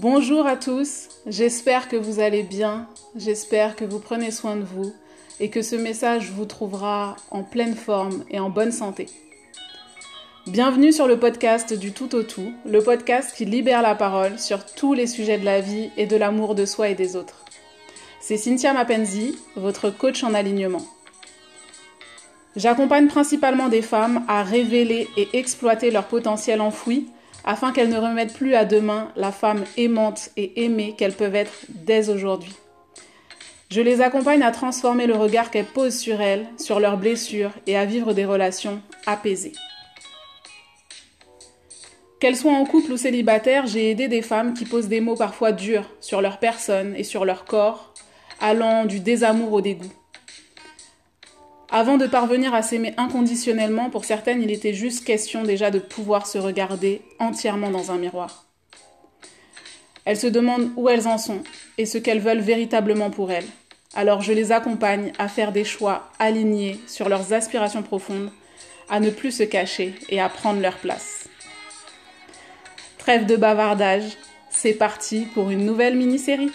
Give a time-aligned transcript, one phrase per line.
[0.00, 4.94] Bonjour à tous, j'espère que vous allez bien, j'espère que vous prenez soin de vous
[5.40, 9.06] et que ce message vous trouvera en pleine forme et en bonne santé.
[10.46, 14.64] Bienvenue sur le podcast du tout au tout, le podcast qui libère la parole sur
[14.64, 17.44] tous les sujets de la vie et de l'amour de soi et des autres.
[18.20, 20.86] C'est Cynthia Mapenzi, votre coach en alignement.
[22.54, 27.08] J'accompagne principalement des femmes à révéler et exploiter leur potentiel enfoui
[27.48, 31.64] afin qu'elles ne remettent plus à demain la femme aimante et aimée qu'elles peuvent être
[31.70, 32.54] dès aujourd'hui.
[33.70, 37.74] Je les accompagne à transformer le regard qu'elles posent sur elles, sur leurs blessures et
[37.74, 39.54] à vivre des relations apaisées.
[42.20, 45.52] Qu'elles soient en couple ou célibataires, j'ai aidé des femmes qui posent des mots parfois
[45.52, 47.94] durs sur leur personne et sur leur corps,
[48.42, 49.92] allant du désamour au dégoût.
[51.70, 56.26] Avant de parvenir à s'aimer inconditionnellement, pour certaines, il était juste question déjà de pouvoir
[56.26, 58.46] se regarder entièrement dans un miroir.
[60.06, 61.42] Elles se demandent où elles en sont
[61.76, 63.44] et ce qu'elles veulent véritablement pour elles.
[63.94, 68.30] Alors je les accompagne à faire des choix alignés sur leurs aspirations profondes,
[68.88, 71.28] à ne plus se cacher et à prendre leur place.
[72.96, 74.16] Trêve de bavardage,
[74.48, 76.50] c'est parti pour une nouvelle mini-série.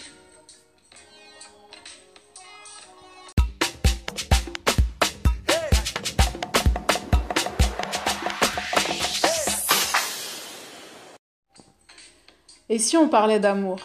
[12.74, 13.78] Et si on parlait d'amour?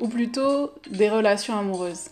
[0.00, 2.10] Ou plutôt des relations amoureuses?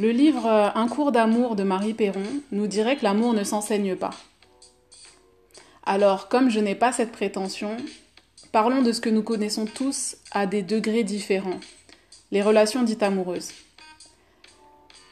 [0.00, 4.10] Le livre Un cours d'amour de Marie Perron nous dirait que l'amour ne s'enseigne pas.
[5.84, 7.76] Alors, comme je n'ai pas cette prétention,
[8.50, 11.60] parlons de ce que nous connaissons tous à des degrés différents,
[12.32, 13.52] les relations dites amoureuses.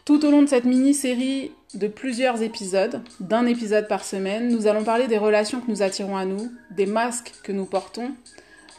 [0.05, 4.83] Tout au long de cette mini-série de plusieurs épisodes, d'un épisode par semaine, nous allons
[4.83, 8.11] parler des relations que nous attirons à nous, des masques que nous portons,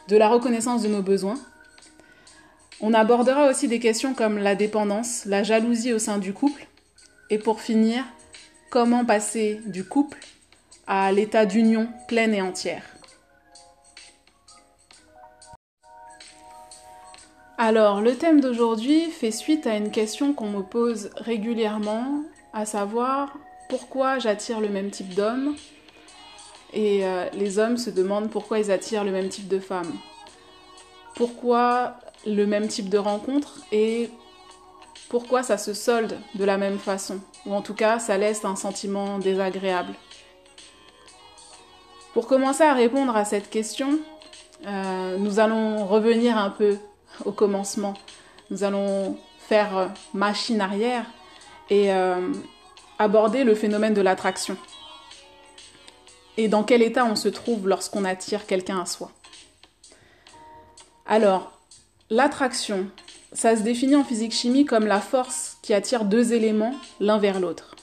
[0.08, 1.38] de la reconnaissance de nos besoins.
[2.80, 6.66] On abordera aussi des questions comme la dépendance, la jalousie au sein du couple,
[7.30, 8.04] et pour finir,
[8.70, 10.18] comment passer du couple
[10.86, 12.82] à l'état d'union pleine et entière.
[17.58, 23.38] Alors, le thème d'aujourd'hui fait suite à une question qu'on me pose régulièrement, à savoir
[23.68, 25.54] pourquoi j'attire le même type d'homme?
[26.72, 29.92] Et euh, les hommes se demandent pourquoi ils attirent le même type de femme.
[31.14, 31.96] Pourquoi
[32.26, 34.10] le même type de rencontre et
[35.08, 37.20] pourquoi ça se solde de la même façon.
[37.44, 39.92] Ou en tout cas, ça laisse un sentiment désagréable.
[42.14, 43.98] Pour commencer à répondre à cette question,
[44.66, 46.78] euh, nous allons revenir un peu
[47.24, 47.94] au commencement.
[48.50, 51.04] Nous allons faire machine arrière
[51.68, 52.32] et euh,
[52.98, 54.56] aborder le phénomène de l'attraction.
[56.36, 59.12] Et dans quel état on se trouve lorsqu'on attire quelqu'un à soi.
[61.06, 61.58] Alors,
[62.10, 62.86] l'attraction,
[63.32, 67.76] ça se définit en physique-chimie comme la force qui attire deux éléments l'un vers l'autre.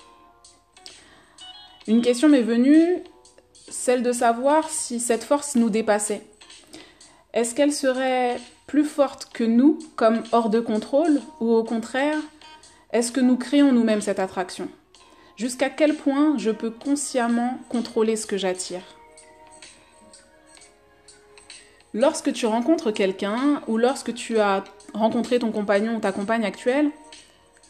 [1.87, 3.03] Une question m'est venue,
[3.69, 6.23] celle de savoir si cette force nous dépassait.
[7.33, 12.19] Est-ce qu'elle serait plus forte que nous, comme hors de contrôle, ou au contraire,
[12.91, 14.69] est-ce que nous créons nous-mêmes cette attraction?
[15.39, 18.81] Jusqu'à quel point je peux consciemment contrôler ce que j'attire?
[21.93, 26.91] Lorsque tu rencontres quelqu'un ou lorsque tu as rencontré ton compagnon ou ta compagne actuelle,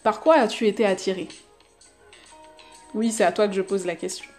[0.01, 1.27] par quoi as-tu été attiré?
[2.95, 4.31] Oui, c'est à toi que je pose la question.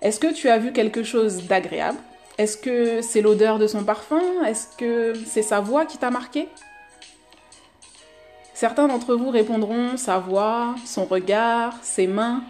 [0.00, 1.98] Est-ce que tu as vu quelque chose d'agréable?
[2.38, 4.22] Est-ce que c'est l'odeur de son parfum?
[4.46, 6.48] Est-ce que c'est sa voix qui t'a marqué?
[8.56, 12.42] Certains d'entre vous répondront sa voix, son regard, ses mains.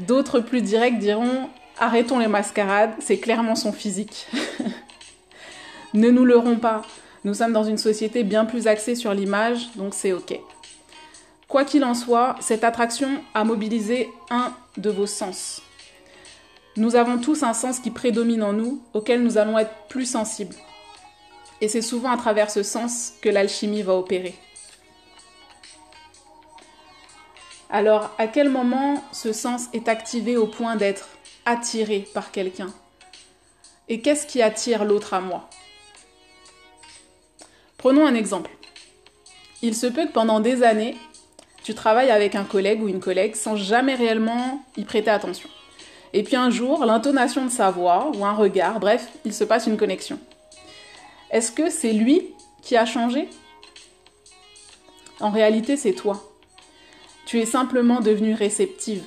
[0.00, 1.48] D'autres plus directs diront
[1.78, 4.26] arrêtons les mascarades, c'est clairement son physique.
[5.94, 6.82] ne nous leurrons pas,
[7.22, 10.36] nous sommes dans une société bien plus axée sur l'image, donc c'est ok.
[11.46, 15.62] Quoi qu'il en soit, cette attraction a mobilisé un de vos sens.
[16.76, 20.56] Nous avons tous un sens qui prédomine en nous, auquel nous allons être plus sensibles.
[21.60, 24.34] Et c'est souvent à travers ce sens que l'alchimie va opérer.
[27.72, 31.08] Alors, à quel moment ce sens est activé au point d'être
[31.46, 32.72] attiré par quelqu'un?
[33.88, 35.48] Et qu'est-ce qui attire l'autre à moi?
[37.78, 38.50] Prenons un exemple.
[39.62, 40.96] Il se peut que pendant des années,
[41.62, 45.48] tu travailles avec un collègue ou une collègue sans jamais réellement y prêter attention.
[46.12, 49.68] Et puis un jour, l'intonation de sa voix ou un regard, bref, il se passe
[49.68, 50.18] une connexion.
[51.30, 53.28] Est-ce que c'est lui qui a changé?
[55.20, 56.29] En réalité, c'est toi.
[57.30, 59.04] Tu es simplement devenue réceptive.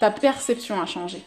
[0.00, 1.22] Ta perception a changé.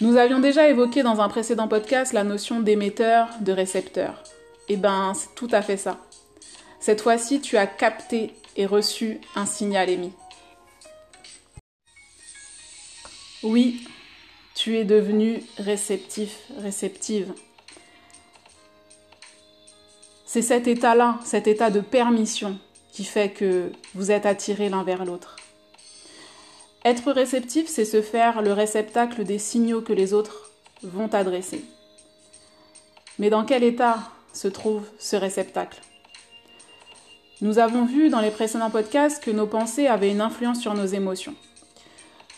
[0.00, 4.22] Nous avions déjà évoqué dans un précédent podcast la notion d'émetteur, de récepteur.
[4.70, 5.98] Eh ben, c'est tout à fait ça.
[6.80, 10.14] Cette fois-ci, tu as capté et reçu un signal émis.
[13.42, 13.86] Oui,
[14.54, 17.34] tu es devenu réceptif, réceptive.
[20.24, 22.58] C'est cet état-là, cet état de permission
[22.96, 25.36] qui fait que vous êtes attirés l'un vers l'autre.
[26.82, 30.50] Être réceptif, c'est se faire le réceptacle des signaux que les autres
[30.82, 31.62] vont adresser.
[33.18, 33.98] Mais dans quel état
[34.32, 35.82] se trouve ce réceptacle?
[37.42, 40.86] Nous avons vu dans les précédents podcasts que nos pensées avaient une influence sur nos
[40.86, 41.34] émotions.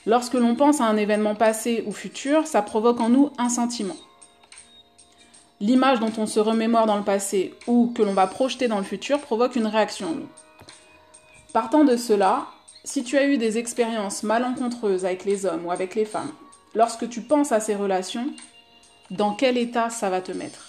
[0.07, 3.97] Lorsque l'on pense à un événement passé ou futur, ça provoque en nous un sentiment.
[5.61, 8.85] L'image dont on se remémore dans le passé ou que l'on va projeter dans le
[8.85, 10.29] futur provoque une réaction en nous.
[11.61, 12.47] Partant de cela,
[12.85, 16.31] si tu as eu des expériences malencontreuses avec les hommes ou avec les femmes,
[16.73, 18.29] lorsque tu penses à ces relations,
[19.11, 20.69] dans quel état ça va te mettre?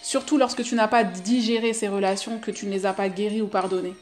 [0.00, 3.42] Surtout lorsque tu n'as pas digéré ces relations, que tu ne les as pas guéries
[3.42, 3.96] ou pardonnées.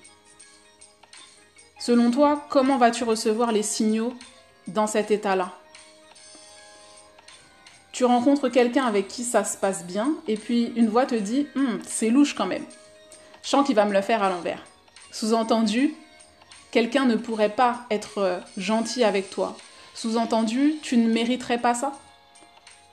[1.80, 4.14] Selon toi, comment vas-tu recevoir les signaux
[4.68, 5.50] dans cet état-là?
[7.90, 11.48] Tu rencontres quelqu'un avec qui ça se passe bien, et puis une voix te dit
[11.56, 12.64] hum, C'est louche quand même.
[13.42, 14.69] Je qu'il va me le faire à l'envers.
[15.10, 15.94] Sous-entendu,
[16.70, 19.56] quelqu'un ne pourrait pas être gentil avec toi.
[19.94, 21.92] Sous-entendu, tu ne mériterais pas ça?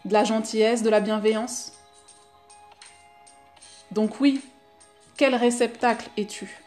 [0.06, 1.74] De la gentillesse, de la bienveillance?
[3.92, 4.42] Donc oui,
[5.16, 6.60] quel réceptacle es-tu?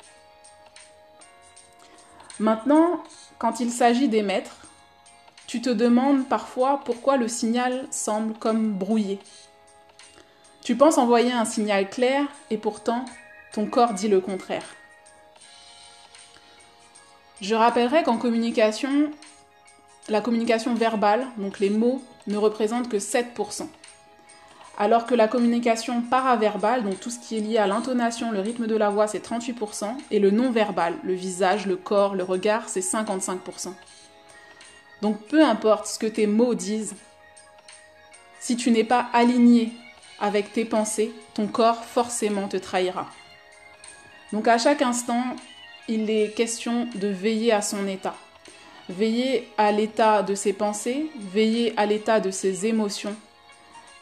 [2.38, 3.02] Maintenant,
[3.38, 4.56] quand il s'agit d'émettre,
[5.47, 9.19] tu te demandes parfois pourquoi le signal semble comme brouillé.
[10.62, 13.05] Tu penses envoyer un signal clair et pourtant
[13.52, 14.64] ton corps dit le contraire.
[17.41, 19.11] Je rappellerai qu'en communication,
[20.09, 23.67] la communication verbale, donc les mots, ne représentent que 7%.
[24.79, 28.67] Alors que la communication paraverbale, donc tout ce qui est lié à l'intonation, le rythme
[28.67, 32.81] de la voix, c'est 38%, et le non-verbal, le visage, le corps, le regard, c'est
[32.81, 33.73] 55%.
[35.03, 36.95] Donc peu importe ce que tes mots disent,
[38.39, 39.73] si tu n'es pas aligné
[40.19, 43.07] avec tes pensées, ton corps forcément te trahira.
[44.33, 45.23] Donc à chaque instant,
[45.91, 48.15] il est question de veiller à son état.
[48.89, 53.17] Veiller à l'état de ses pensées, veiller à l'état de ses émotions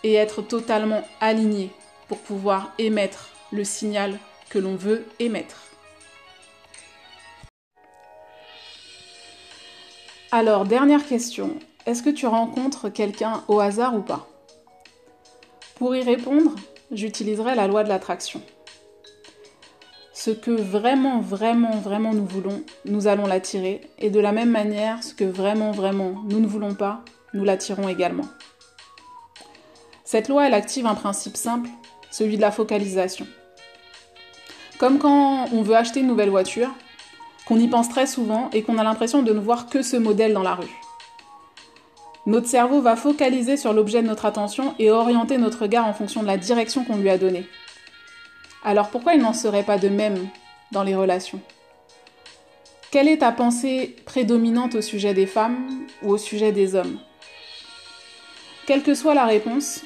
[0.05, 1.70] et être totalement aligné
[2.06, 4.19] pour pouvoir émettre le signal
[4.50, 5.64] que l'on veut émettre.
[10.31, 11.56] Alors, dernière question.
[11.87, 14.29] Est-ce que tu rencontres quelqu'un au hasard ou pas?
[15.76, 16.55] Pour y répondre,
[16.93, 18.43] j'utiliserai la loi de l'attraction
[20.19, 23.82] ce que vraiment, vraiment, vraiment nous voulons, nous allons l'attirer.
[24.00, 27.05] Et de la même manière, ce que vraiment, vraiment nous ne voulons pas,
[27.35, 28.25] nous l'attirons également.
[30.03, 31.70] Cette loi, elle active un principe simple,
[32.11, 33.29] celui de la focalisation.
[34.79, 36.75] Comme quand on veut acheter une nouvelle voiture,
[37.47, 40.32] qu'on y pense très souvent et qu'on a l'impression de ne voir que ce modèle
[40.32, 40.81] dans la rue.
[42.26, 46.23] Notre cerveau va focaliser sur l'objet de notre attention et orienter notre regard en fonction
[46.23, 47.47] de la direction qu'on lui a donnée.
[48.69, 50.29] Alors pourquoi il n'en serait pas de même
[50.73, 51.41] dans les relations?
[52.91, 56.98] Quelle est ta pensée prédominante au sujet des femmes ou au sujet des hommes?
[58.67, 59.81] Quelle que soit la réponse,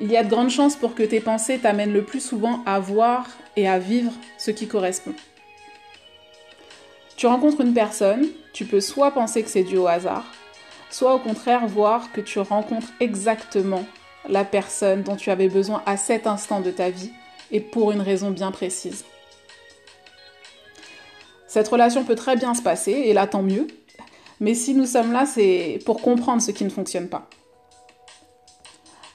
[0.00, 2.80] il y a de grandes chances pour que tes pensées t'amènent le plus souvent à
[2.80, 5.14] voir et à vivre ce qui correspond.
[7.16, 10.24] Tu rencontres une personne, tu peux soit penser que c'est dû au hasard,
[10.90, 13.84] soit au contraire voir que tu rencontres exactement
[14.28, 17.12] la personne dont tu avais besoin à cet instant de ta vie
[17.50, 19.04] et pour une raison bien précise.
[21.46, 23.66] Cette relation peut très bien se passer, et là tant mieux,
[24.40, 27.28] mais si nous sommes là, c'est pour comprendre ce qui ne fonctionne pas.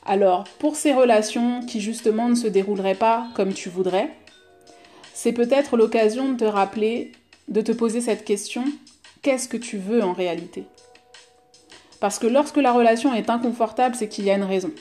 [0.06, 4.10] Alors, pour ces relations qui justement ne se dérouleraient pas comme tu voudrais,
[5.14, 7.12] c'est peut-être l'occasion de te rappeler,
[7.48, 8.66] de te poser cette question,
[9.22, 10.66] qu'est-ce que tu veux en réalité?
[12.00, 14.72] Parce que lorsque la relation est inconfortable, c'est qu'il y a une raison.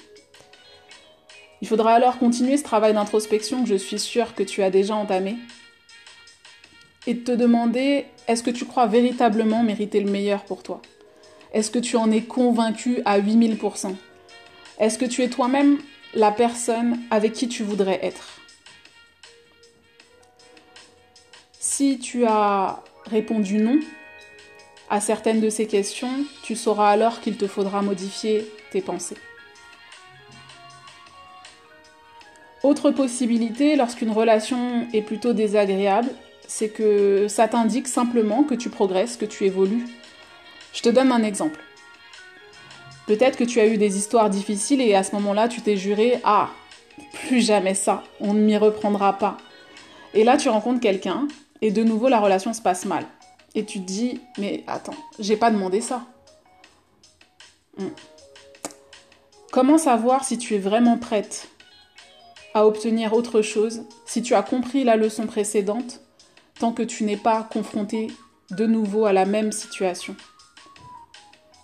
[1.63, 4.95] Il faudra alors continuer ce travail d'introspection que je suis sûre que tu as déjà
[4.95, 5.37] entamé.
[7.07, 10.81] Et te demander est-ce que tu crois véritablement mériter le meilleur pour toi?
[11.53, 13.95] Est-ce que tu en es convaincu à 8000%
[14.79, 15.79] Est-ce que tu es toi-même
[16.15, 18.41] la personne avec qui tu voudrais être?
[21.59, 23.81] Si tu as répondu non
[24.89, 29.17] à certaines de ces questions, tu sauras alors qu'il te faudra modifier tes pensées.
[32.63, 36.11] Autre possibilité, lorsqu'une relation est plutôt désagréable,
[36.47, 39.87] c'est que ça t'indique simplement que tu progresses, que tu évolues.
[40.75, 41.61] Je te donne un exemple.
[43.07, 46.21] Peut-être que tu as eu des histoires difficiles et à ce moment-là, tu t'es juré
[46.23, 46.51] Ah,
[47.27, 49.39] plus jamais ça, on ne m'y reprendra pas.
[50.13, 51.29] Et là, tu rencontres quelqu'un
[51.63, 53.07] et de nouveau, la relation se passe mal.
[53.55, 56.05] Et tu te dis Mais attends, j'ai pas demandé ça.
[57.79, 57.89] Hmm.
[59.51, 61.50] Comment savoir si tu es vraiment prête?
[62.55, 66.01] À obtenir autre chose, si tu as compris la leçon précédente,
[66.59, 68.09] tant que tu n'es pas confronté
[68.51, 70.17] de nouveau à la même situation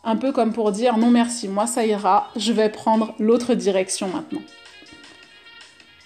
[0.07, 4.09] un peu comme pour dire non merci, moi ça ira, je vais prendre l'autre direction
[4.09, 4.43] maintenant.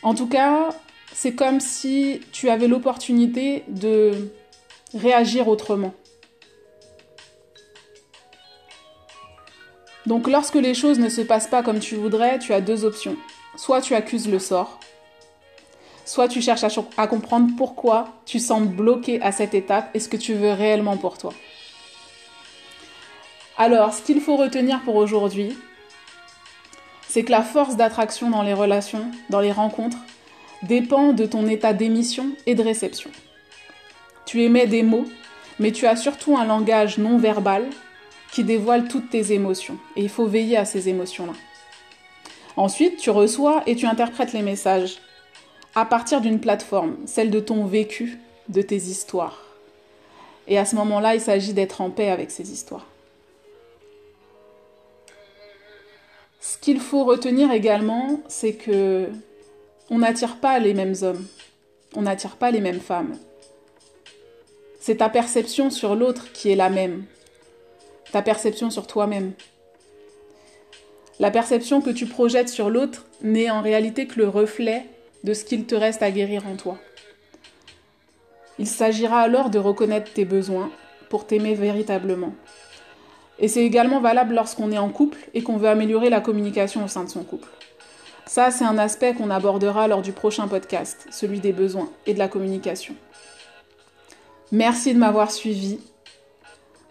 [0.03, 0.71] En tout cas,
[1.13, 4.31] c'est comme si tu avais l'opportunité de
[4.95, 5.93] réagir autrement.
[10.07, 13.17] Donc lorsque les choses ne se passent pas comme tu voudrais, tu as deux options.
[13.57, 14.79] Soit tu accuses le sort,
[16.05, 16.65] soit tu cherches
[16.97, 20.97] à, comprendre pourquoi tu sembles bloqué à cette étape et ce que tu veux réellement
[20.97, 21.33] pour toi.
[23.57, 25.57] Alors, ce qu'il faut retenir pour aujourd'hui,
[27.09, 29.99] c'est que la force d'attraction dans les relations, dans les rencontres,
[30.63, 33.11] dépend de ton état d'émission et de réception.
[34.27, 35.07] Tu émets des mots,
[35.59, 37.67] mais tu as surtout un langage non verbal
[38.33, 39.79] qui dévoile toutes tes émotions.
[39.97, 41.35] Et il faut veiller à ces émotions-là.
[42.57, 44.99] Ensuite, tu reçois et tu interprètes les messages
[45.75, 49.45] à partir d'une plateforme, celle de ton vécu, de tes histoires.
[50.49, 52.87] Et à ce moment-là, il s'agit d'être en paix avec ces histoires.
[56.41, 59.09] Ce qu'il faut retenir également, c'est que
[59.91, 61.27] on n'attire pas les mêmes hommes,
[61.95, 63.17] on n'attire pas les mêmes femmes.
[64.81, 67.05] C'est ta perception sur l'autre qui est la même,
[68.11, 69.33] ta perception sur toi-même.
[71.21, 74.87] La perception que tu projettes sur l'autre n'est en réalité que le reflet
[75.23, 76.79] de ce qu'il te reste à guérir en toi.
[78.59, 80.71] Il s'agira alors de reconnaître tes besoins
[81.11, 82.33] pour t'aimer véritablement.
[83.39, 86.89] Et c'est également valable lorsqu'on est en couple et qu'on veut améliorer la communication au
[86.89, 87.49] sein de son couple.
[88.25, 92.19] Ça, c'est un aspect qu'on abordera lors du prochain podcast, celui des besoins et de
[92.19, 92.95] la communication.
[94.53, 95.81] Merci de m'avoir suivi.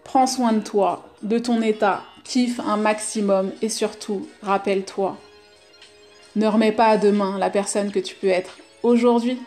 [0.04, 5.18] Prends soin de toi, de ton état, kiffe un maximum et surtout, rappelle-toi,
[6.36, 9.40] ne remets pas à demain la personne que tu peux être aujourd'hui